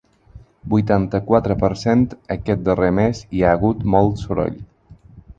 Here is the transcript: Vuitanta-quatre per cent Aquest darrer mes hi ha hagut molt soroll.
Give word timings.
Vuitanta-quatre 0.73 1.57
per 1.63 1.69
cent 1.81 2.01
Aquest 2.35 2.63
darrer 2.69 2.89
mes 3.01 3.21
hi 3.35 3.43
ha 3.43 3.51
hagut 3.57 3.85
molt 3.97 4.23
soroll. 4.23 4.57